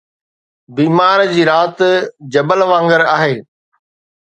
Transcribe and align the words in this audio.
بيمار 0.75 1.19
جي 1.33 1.43
رات 1.51 1.79
جبل 2.37 2.59
وانگر 2.73 3.01
آهي 3.15 3.35